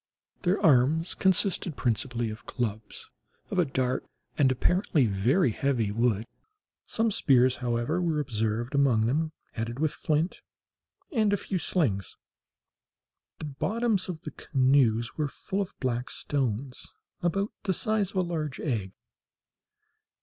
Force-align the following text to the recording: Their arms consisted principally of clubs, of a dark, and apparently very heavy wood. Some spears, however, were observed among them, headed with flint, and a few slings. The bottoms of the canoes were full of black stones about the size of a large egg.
Their 0.41 0.59
arms 0.65 1.13
consisted 1.13 1.77
principally 1.77 2.31
of 2.31 2.47
clubs, 2.47 3.11
of 3.51 3.59
a 3.59 3.65
dark, 3.65 4.03
and 4.35 4.51
apparently 4.51 5.05
very 5.05 5.51
heavy 5.51 5.91
wood. 5.91 6.25
Some 6.87 7.11
spears, 7.11 7.57
however, 7.57 8.01
were 8.01 8.17
observed 8.19 8.73
among 8.73 9.05
them, 9.05 9.31
headed 9.51 9.77
with 9.77 9.93
flint, 9.93 10.41
and 11.11 11.31
a 11.31 11.37
few 11.37 11.59
slings. 11.59 12.17
The 13.37 13.45
bottoms 13.45 14.09
of 14.09 14.21
the 14.21 14.31
canoes 14.31 15.17
were 15.17 15.27
full 15.27 15.61
of 15.61 15.79
black 15.79 16.09
stones 16.09 16.95
about 17.21 17.51
the 17.61 17.71
size 17.73 18.09
of 18.09 18.17
a 18.17 18.21
large 18.21 18.59
egg. 18.59 18.93